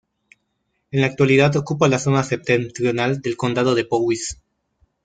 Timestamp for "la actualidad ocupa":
1.01-1.87